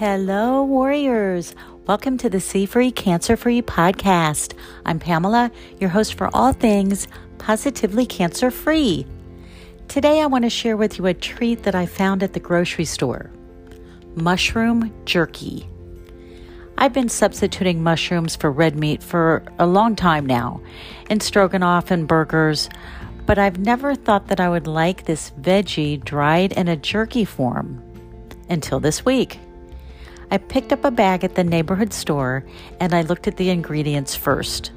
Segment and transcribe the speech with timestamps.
[0.00, 1.54] Hello, warriors.
[1.86, 4.54] Welcome to the C Free Cancer Free podcast.
[4.86, 7.06] I'm Pamela, your host for all things
[7.36, 9.06] positively cancer free.
[9.88, 12.86] Today, I want to share with you a treat that I found at the grocery
[12.86, 13.30] store
[14.14, 15.68] mushroom jerky.
[16.78, 20.62] I've been substituting mushrooms for red meat for a long time now,
[21.10, 22.70] in stroganoff and burgers,
[23.26, 27.82] but I've never thought that I would like this veggie dried in a jerky form
[28.48, 29.38] until this week.
[30.32, 32.44] I picked up a bag at the neighborhood store
[32.78, 34.70] and I looked at the ingredients first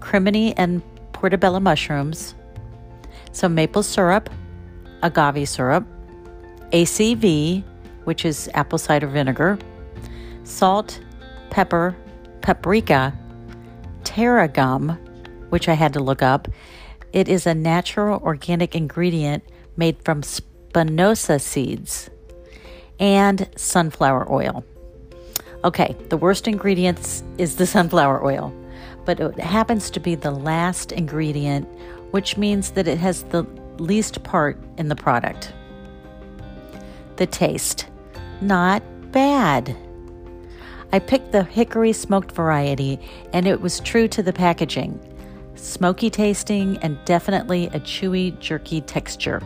[0.00, 0.82] crimini and
[1.12, 2.34] portobello mushrooms,
[3.32, 4.30] some maple syrup,
[5.02, 5.86] agave syrup,
[6.72, 7.64] ACV,
[8.04, 9.58] which is apple cider vinegar,
[10.44, 11.00] salt,
[11.50, 11.96] pepper,
[12.42, 13.12] paprika,
[14.04, 14.98] tarragon,
[15.48, 16.48] which I had to look up.
[17.12, 19.44] It is a natural organic ingredient
[19.76, 22.10] made from spinosad seeds
[22.98, 24.64] and sunflower oil.
[25.64, 28.54] Okay, the worst ingredients is the sunflower oil,
[29.04, 31.68] but it happens to be the last ingredient,
[32.12, 33.42] which means that it has the
[33.78, 35.52] least part in the product.
[37.16, 37.86] The taste,
[38.40, 39.76] not bad.
[40.92, 43.00] I picked the hickory smoked variety,
[43.32, 44.98] and it was true to the packaging
[45.58, 49.42] smoky tasting and definitely a chewy, jerky texture.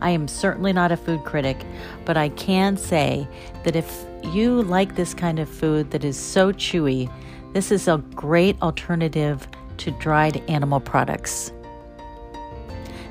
[0.00, 1.64] I am certainly not a food critic,
[2.04, 3.26] but I can say
[3.64, 7.12] that if you like this kind of food that is so chewy,
[7.52, 9.46] this is a great alternative
[9.78, 11.52] to dried animal products.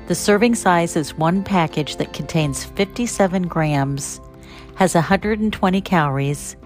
[0.06, 4.20] The serving size is one package that contains 57 grams,
[4.76, 6.56] has 120 calories,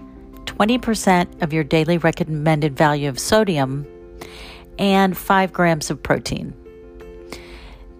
[0.45, 3.85] 20% of your daily recommended value of sodium,
[4.79, 6.53] and 5 grams of protein.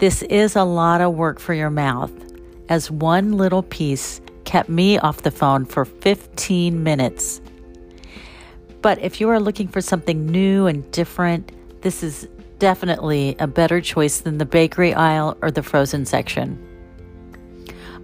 [0.04, 2.12] This is a lot of work for your mouth,
[2.68, 7.40] as one little piece kept me off the phone for 15 minutes.
[8.82, 11.54] But if you are looking for something new and different,
[11.84, 12.28] this is
[12.60, 16.60] definitely a better choice than the bakery aisle or the frozen section.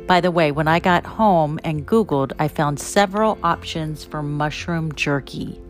[0.08, 4.94] By the way, when I got home and Googled, I found several options for mushroom
[4.94, 5.62] jerky.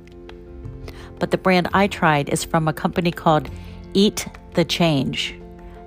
[1.18, 3.50] But the brand I tried is from a company called
[3.96, 5.39] Eat the Change.